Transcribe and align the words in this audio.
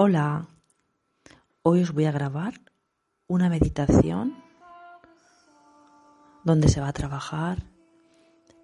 Hola, 0.00 0.46
hoy 1.62 1.82
os 1.82 1.92
voy 1.92 2.04
a 2.04 2.12
grabar 2.12 2.60
una 3.26 3.48
meditación 3.48 4.40
donde 6.44 6.68
se 6.68 6.80
va 6.80 6.86
a 6.86 6.92
trabajar 6.92 7.64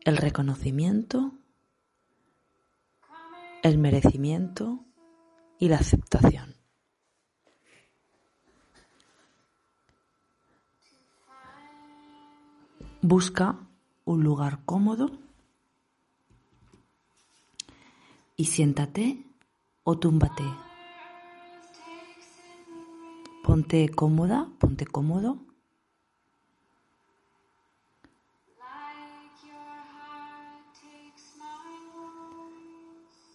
el 0.05 0.17
reconocimiento, 0.17 1.33
el 3.65 3.79
merecimiento 3.79 4.85
y 5.59 5.71
la 5.71 5.79
aceptación. 5.79 6.55
Busca 13.03 13.59
un 14.05 14.23
lugar 14.23 14.61
cómodo 14.65 15.11
y 18.37 18.45
siéntate 18.45 19.27
o 19.83 19.99
túmbate. 19.99 20.45
Ponte 23.45 23.91
cómoda, 23.91 24.49
ponte 24.59 24.87
cómodo. 24.87 25.39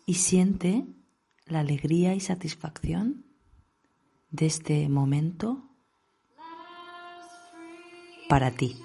Y 0.07 0.15
siente 0.15 0.87
la 1.45 1.59
alegría 1.59 2.15
y 2.15 2.21
satisfacción 2.21 3.23
de 4.31 4.47
este 4.47 4.89
momento 4.89 5.69
para 8.27 8.49
ti. 8.49 8.81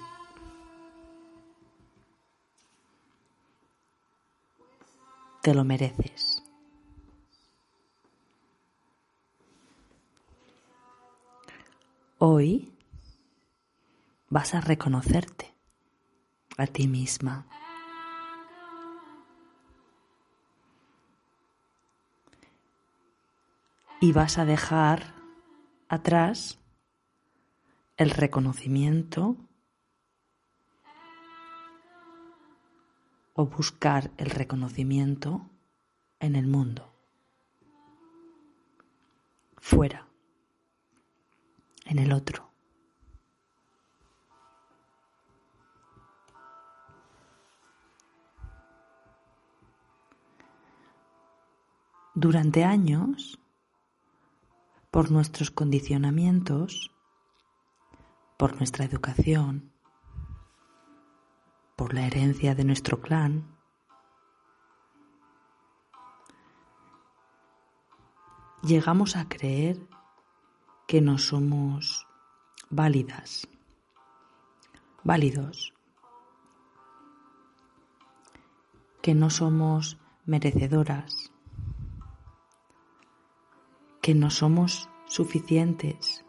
Te 5.41 5.55
lo 5.55 5.63
mereces. 5.63 6.44
Hoy 12.17 12.71
vas 14.29 14.55
a 14.55 14.61
reconocerte 14.61 15.53
a 16.57 16.65
ti 16.65 16.87
misma. 16.87 17.45
Y 23.99 24.13
vas 24.13 24.37
a 24.37 24.45
dejar 24.45 25.13
atrás 25.89 26.57
el 27.97 28.11
reconocimiento 28.11 29.35
o 33.33 33.45
buscar 33.47 34.11
el 34.15 34.29
reconocimiento 34.29 35.49
en 36.19 36.37
el 36.37 36.47
mundo, 36.47 36.93
fuera 39.57 40.07
en 41.85 41.99
el 41.99 42.11
otro. 42.11 42.51
Durante 52.13 52.63
años, 52.63 53.39
por 54.89 55.11
nuestros 55.11 55.51
condicionamientos, 55.51 56.91
por 58.37 58.55
nuestra 58.55 58.85
educación, 58.85 59.73
por 61.75 61.93
la 61.93 62.07
herencia 62.07 62.55
de 62.55 62.63
nuestro 62.63 63.01
clan, 63.01 63.55
llegamos 68.63 69.17
a 69.17 69.27
creer 69.27 69.85
que 70.87 71.01
no 71.01 71.17
somos 71.17 72.07
válidas, 72.69 73.47
válidos, 75.03 75.73
que 79.01 79.15
no 79.15 79.29
somos 79.29 79.97
merecedoras, 80.25 81.31
que 84.01 84.13
no 84.13 84.29
somos 84.29 84.89
suficientes. 85.07 86.23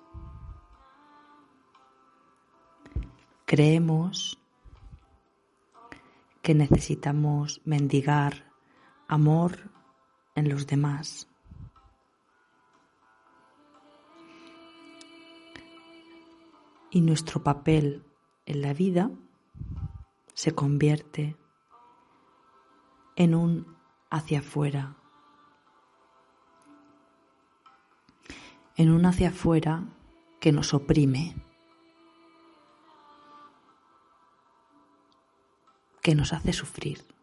Creemos 3.44 4.38
que 6.43 6.55
necesitamos 6.55 7.61
mendigar 7.65 8.53
amor 9.09 9.71
en 10.34 10.49
los 10.49 10.67
demás. 10.67 11.28
Y 16.91 17.01
nuestro 17.01 17.43
papel 17.43 18.05
en 18.47 18.63
la 18.63 18.73
vida 18.73 19.11
se 20.35 20.55
convierte 20.55 21.37
en 23.17 23.35
un 23.35 23.77
hacia 24.11 24.41
afuera, 24.41 24.97
en 28.77 28.91
un 28.91 29.07
hacia 29.07 29.31
afuera 29.31 29.85
que 30.41 30.53
nos 30.53 30.75
oprime, 30.75 31.35
que 36.03 36.15
nos 36.15 36.33
hace 36.33 36.53
sufrir. 36.53 37.16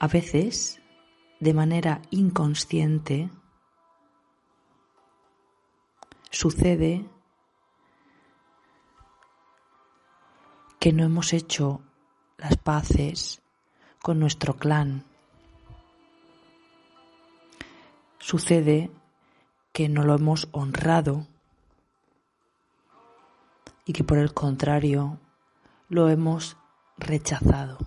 A 0.00 0.06
veces, 0.06 0.80
de 1.40 1.52
manera 1.52 2.02
inconsciente, 2.10 3.30
sucede 6.30 7.04
que 10.78 10.92
no 10.92 11.02
hemos 11.02 11.32
hecho 11.32 11.80
las 12.36 12.56
paces 12.56 13.42
con 14.00 14.20
nuestro 14.20 14.54
clan. 14.54 15.04
Sucede 18.20 18.92
que 19.72 19.88
no 19.88 20.04
lo 20.04 20.14
hemos 20.14 20.48
honrado 20.52 21.26
y 23.84 23.92
que 23.92 24.04
por 24.04 24.18
el 24.18 24.32
contrario 24.32 25.18
lo 25.88 26.08
hemos 26.08 26.56
rechazado. 26.98 27.78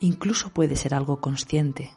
Incluso 0.00 0.50
puede 0.50 0.76
ser 0.76 0.94
algo 0.94 1.20
consciente. 1.20 1.94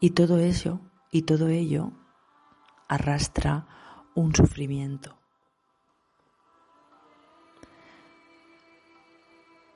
Y 0.00 0.10
todo 0.10 0.38
eso, 0.38 0.80
y 1.10 1.22
todo 1.22 1.48
ello 1.48 1.92
arrastra 2.88 3.66
un 4.14 4.34
sufrimiento. 4.34 5.16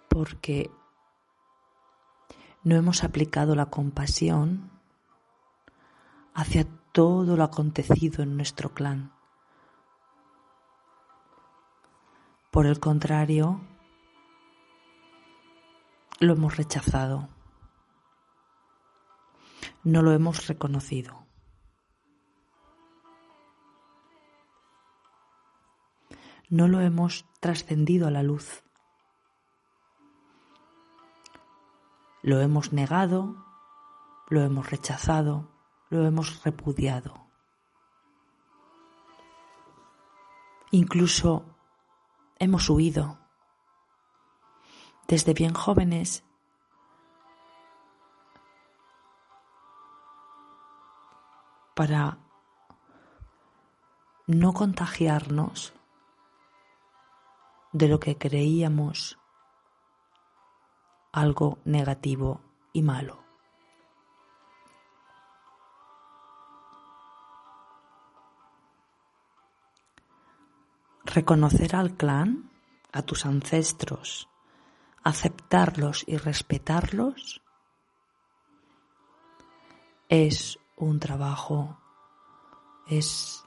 Porque 0.08 0.70
no 2.62 2.76
hemos 2.76 3.02
aplicado 3.02 3.54
la 3.56 3.66
compasión 3.66 4.70
hacia 6.34 6.66
todo 6.92 7.36
lo 7.36 7.44
acontecido 7.44 8.22
en 8.22 8.36
nuestro 8.36 8.74
clan. 8.74 9.12
Por 12.52 12.66
el 12.66 12.80
contrario, 12.80 13.62
lo 16.20 16.34
hemos 16.34 16.58
rechazado, 16.58 17.30
no 19.84 20.02
lo 20.02 20.12
hemos 20.12 20.46
reconocido. 20.48 21.26
No 26.50 26.68
lo 26.68 26.82
hemos 26.82 27.24
trascendido 27.40 28.06
a 28.06 28.10
la 28.10 28.22
luz. 28.22 28.62
Lo 32.20 32.38
hemos 32.42 32.74
negado, 32.74 33.46
lo 34.28 34.42
hemos 34.42 34.70
rechazado, 34.70 35.48
lo 35.88 36.04
hemos 36.04 36.44
repudiado. 36.44 37.28
Incluso 40.70 41.46
hemos 42.42 42.68
huido. 42.68 43.18
Desde 45.06 45.32
bien 45.32 45.54
jóvenes 45.54 46.24
para 51.74 52.18
no 54.26 54.52
contagiarnos 54.52 55.72
de 57.72 57.86
lo 57.86 58.00
que 58.00 58.18
creíamos 58.18 59.18
algo 61.12 61.58
negativo 61.64 62.40
y 62.72 62.82
malo. 62.82 63.21
Reconocer 71.14 71.76
al 71.76 71.94
clan, 71.94 72.50
a 72.90 73.02
tus 73.02 73.26
ancestros, 73.26 74.30
aceptarlos 75.02 76.04
y 76.06 76.16
respetarlos 76.16 77.42
es 80.08 80.58
un 80.74 80.98
trabajo, 81.00 81.78
es 82.86 83.44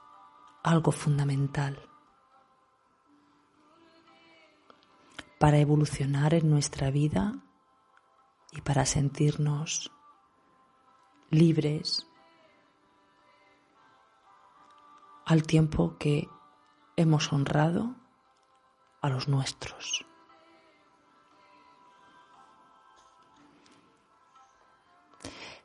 algo 0.62 0.92
fundamental 0.92 1.90
para 5.40 5.58
evolucionar 5.58 6.34
en 6.34 6.48
nuestra 6.48 6.92
vida 6.92 7.34
y 8.52 8.60
para 8.60 8.86
sentirnos 8.86 9.90
libres 11.30 12.06
al 15.24 15.42
tiempo 15.42 15.96
que 15.98 16.28
hemos 16.96 17.32
honrado 17.32 17.94
a 19.02 19.10
los 19.10 19.28
nuestros. 19.28 20.06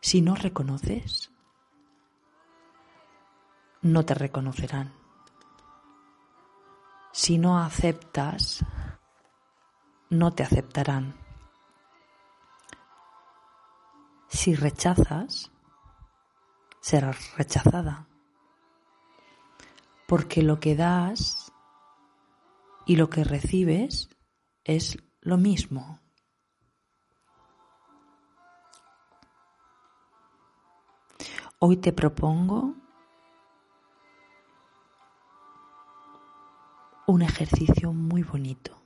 Si 0.02 0.22
no 0.22 0.36
reconoces, 0.36 1.32
no 3.82 4.04
te 4.04 4.14
reconocerán. 4.14 4.94
Si 7.14 7.38
no 7.38 7.60
aceptas, 7.60 8.66
no 10.10 10.34
te 10.34 10.44
aceptarán. 10.44 11.16
Si 14.28 14.56
rechazas, 14.56 15.52
serás 16.80 17.38
rechazada. 17.38 18.11
Porque 20.12 20.44
lo 20.44 20.60
que 20.60 20.76
das 20.76 21.54
y 22.86 22.98
lo 22.98 23.10
que 23.10 23.24
recibes 23.24 24.10
es 24.66 24.98
lo 25.22 25.38
mismo. 25.38 26.02
Hoy 31.60 31.78
te 31.78 31.94
propongo 31.94 32.76
un 37.08 37.22
ejercicio 37.22 37.94
muy 37.94 38.24
bonito. 38.24 38.84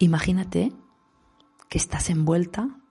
Imagínate 0.00 0.70
que 1.70 1.78
estás 1.78 2.10
envuelta 2.10 2.81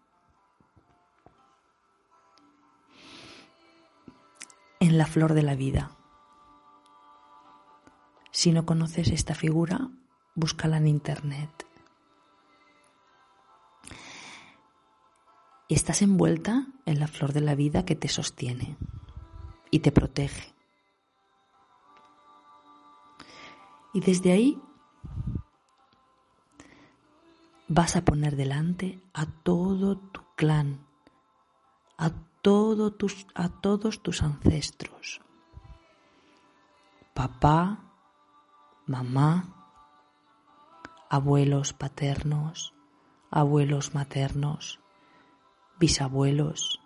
en 4.82 4.98
la 4.98 5.06
flor 5.06 5.36
de 5.36 5.44
la 5.44 5.56
vida. 5.56 5.92
Si 8.32 8.52
no 8.52 8.66
conoces 8.66 9.10
esta 9.10 9.36
figura, 9.36 9.92
búscala 10.34 10.78
en 10.78 10.88
internet. 10.88 11.68
Estás 15.70 16.02
envuelta 16.02 16.66
en 16.88 17.00
la 17.00 17.08
flor 17.08 17.32
de 17.32 17.42
la 17.42 17.54
vida 17.54 17.86
que 17.86 17.96
te 17.96 18.08
sostiene 18.08 18.76
y 19.70 19.80
te 19.80 19.92
protege. 19.92 20.52
Y 23.94 24.00
desde 24.00 24.32
ahí 24.32 24.60
vas 27.68 27.96
a 27.96 28.04
poner 28.04 28.36
delante 28.36 29.00
a 29.14 29.28
todo 29.28 29.98
tu 29.98 30.22
clan, 30.36 30.88
a, 32.00 32.12
a 32.44 33.50
todos 33.62 34.02
tus 34.02 34.24
ancestros. 34.24 35.22
Papá, 37.14 37.80
mamá, 38.88 39.78
abuelos 41.10 41.74
paternos, 41.74 42.74
abuelos 43.30 43.94
maternos, 43.94 44.80
bisabuelos, 45.80 46.80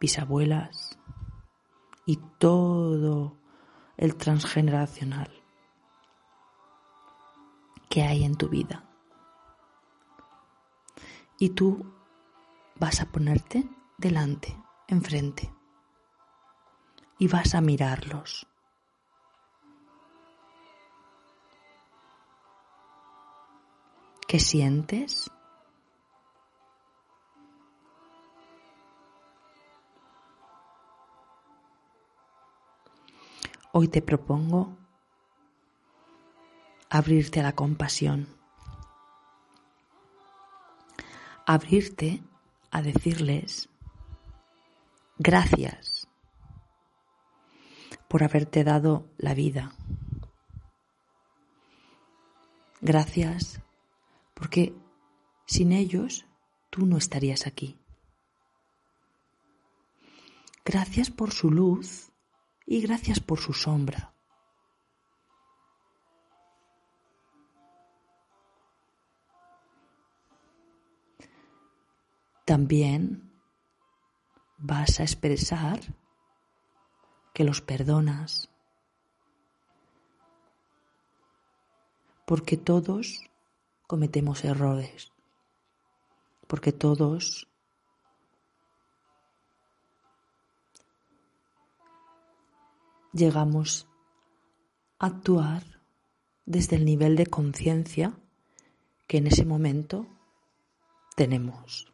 bisabuelas 0.00 0.98
y 2.06 2.16
todo 2.38 3.36
el 3.96 4.16
transgeneracional 4.16 5.30
que 7.88 8.02
hay 8.02 8.24
en 8.24 8.36
tu 8.36 8.48
vida 8.48 8.88
y 11.38 11.50
tú 11.50 11.84
vas 12.78 13.00
a 13.00 13.06
ponerte 13.06 13.68
delante, 13.98 14.56
enfrente, 14.88 15.52
y 17.18 17.28
vas 17.28 17.54
a 17.54 17.60
mirarlos. 17.60 18.46
¿Qué 24.26 24.38
sientes? 24.40 25.30
Hoy 33.72 33.88
te 33.88 34.02
propongo 34.02 34.76
abrirte 36.90 37.40
a 37.40 37.42
la 37.42 37.54
compasión 37.54 38.28
abrirte 41.46 42.22
a 42.70 42.82
decirles 42.82 43.68
gracias 45.22 46.08
por 48.08 48.24
haberte 48.24 48.64
dado 48.64 49.08
la 49.18 49.34
vida. 49.34 49.72
Gracias 52.80 53.60
porque 54.34 54.74
sin 55.46 55.70
ellos 55.72 56.26
tú 56.70 56.86
no 56.86 56.96
estarías 56.96 57.46
aquí. 57.46 57.78
Gracias 60.64 61.10
por 61.10 61.30
su 61.32 61.50
luz 61.50 62.10
y 62.66 62.80
gracias 62.80 63.20
por 63.20 63.38
su 63.38 63.52
sombra. 63.52 64.12
También 72.44 73.31
vas 74.62 75.00
a 75.00 75.02
expresar 75.02 75.80
que 77.34 77.42
los 77.42 77.60
perdonas, 77.60 78.48
porque 82.24 82.56
todos 82.56 83.28
cometemos 83.88 84.44
errores, 84.44 85.12
porque 86.46 86.72
todos 86.72 87.48
llegamos 93.12 93.88
a 95.00 95.06
actuar 95.06 95.64
desde 96.46 96.76
el 96.76 96.84
nivel 96.84 97.16
de 97.16 97.26
conciencia 97.26 98.12
que 99.08 99.18
en 99.18 99.26
ese 99.26 99.44
momento 99.44 100.06
tenemos. 101.16 101.91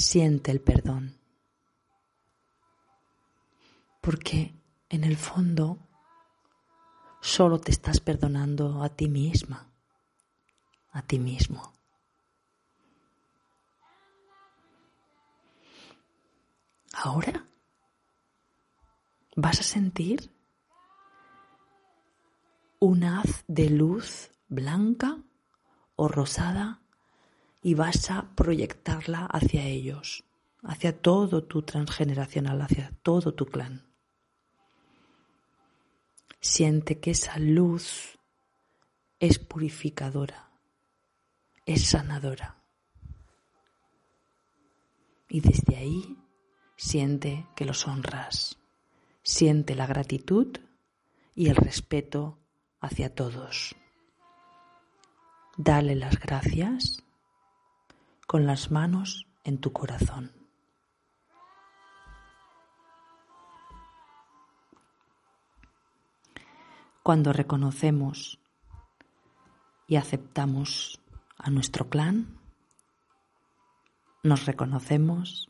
Siente 0.00 0.50
el 0.50 0.60
perdón. 0.60 1.18
Porque 4.00 4.54
en 4.88 5.04
el 5.04 5.16
fondo 5.16 5.78
solo 7.20 7.60
te 7.60 7.70
estás 7.70 8.00
perdonando 8.00 8.82
a 8.82 8.88
ti 8.88 9.08
misma, 9.08 9.70
a 10.92 11.02
ti 11.02 11.18
mismo. 11.18 11.74
Ahora 16.94 17.46
vas 19.36 19.60
a 19.60 19.62
sentir 19.62 20.30
un 22.78 23.04
haz 23.04 23.44
de 23.48 23.68
luz 23.68 24.30
blanca 24.48 25.18
o 25.94 26.08
rosada 26.08 26.80
y 27.62 27.74
vas 27.74 28.10
a 28.10 28.34
proyectarla 28.34 29.26
hacia 29.26 29.64
ellos, 29.64 30.24
hacia 30.62 30.96
todo 30.98 31.44
tu 31.44 31.62
transgeneracional, 31.62 32.62
hacia 32.62 32.92
todo 33.02 33.34
tu 33.34 33.46
clan. 33.46 33.86
Siente 36.40 37.00
que 37.00 37.10
esa 37.10 37.38
luz 37.38 38.18
es 39.18 39.38
purificadora, 39.38 40.50
es 41.66 41.86
sanadora. 41.86 42.62
Y 45.28 45.40
desde 45.40 45.76
ahí 45.76 46.16
siente 46.76 47.46
que 47.54 47.66
los 47.66 47.86
honras, 47.86 48.58
siente 49.22 49.74
la 49.74 49.86
gratitud 49.86 50.58
y 51.34 51.48
el 51.48 51.56
respeto 51.56 52.38
hacia 52.80 53.14
todos. 53.14 53.76
Dale 55.58 55.94
las 55.94 56.18
gracias 56.18 57.04
con 58.30 58.46
las 58.46 58.70
manos 58.70 59.26
en 59.42 59.58
tu 59.58 59.72
corazón. 59.72 60.30
Cuando 67.02 67.32
reconocemos 67.32 68.38
y 69.88 69.96
aceptamos 69.96 71.00
a 71.38 71.50
nuestro 71.50 71.90
clan, 71.90 72.38
nos 74.22 74.46
reconocemos 74.46 75.48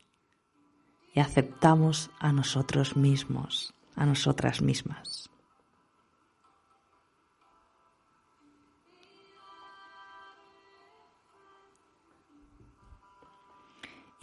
y 1.13 1.19
aceptamos 1.19 2.09
a 2.17 2.33
nosotros 2.33 2.95
mismos, 2.95 3.75
a 3.95 4.07
nosotras 4.07 4.63
mismas. 4.63 5.30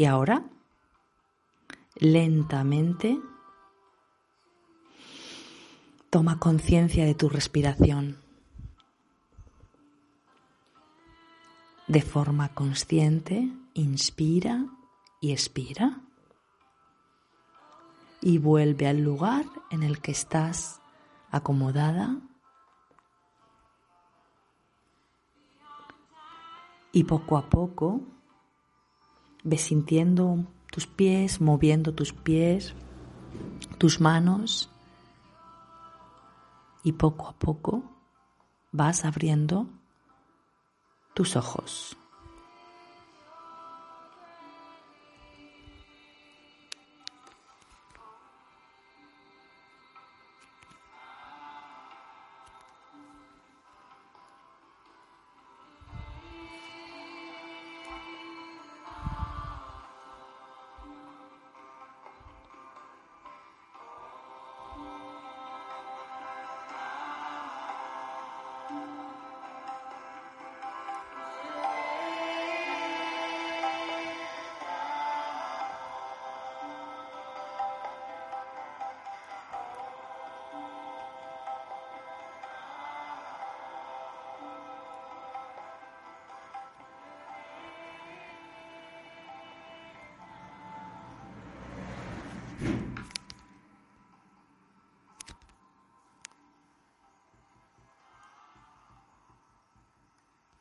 Y 0.00 0.04
ahora, 0.04 0.44
lentamente, 1.96 3.20
toma 6.08 6.38
conciencia 6.38 7.04
de 7.04 7.16
tu 7.16 7.28
respiración. 7.28 8.16
De 11.88 12.00
forma 12.00 12.54
consciente, 12.54 13.50
inspira 13.74 14.66
y 15.20 15.32
expira. 15.32 16.00
Y 18.20 18.38
vuelve 18.38 18.86
al 18.86 19.00
lugar 19.00 19.46
en 19.72 19.82
el 19.82 20.00
que 20.00 20.12
estás 20.12 20.80
acomodada. 21.32 22.20
Y 26.92 27.02
poco 27.02 27.36
a 27.36 27.50
poco 27.50 28.17
Ves 29.44 29.62
sintiendo 29.62 30.44
tus 30.70 30.86
pies, 30.86 31.40
moviendo 31.40 31.94
tus 31.94 32.12
pies, 32.12 32.74
tus 33.78 34.00
manos 34.00 34.70
y 36.82 36.92
poco 36.92 37.28
a 37.28 37.32
poco 37.32 37.82
vas 38.72 39.04
abriendo 39.04 39.66
tus 41.14 41.36
ojos. 41.36 41.96